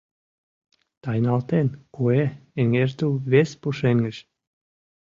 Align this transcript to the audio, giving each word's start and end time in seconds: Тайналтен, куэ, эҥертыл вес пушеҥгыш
Тайналтен, 1.03 1.67
куэ, 1.95 2.23
эҥертыл 2.61 3.13
вес 3.31 3.49
пушеҥгыш 3.61 4.17